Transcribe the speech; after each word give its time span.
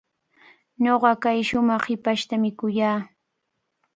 Ñuqa 0.83 1.11
kay 1.23 1.39
shumaq 1.47 1.83
hipashtami 1.89 2.49
kuyaa. 2.59 2.99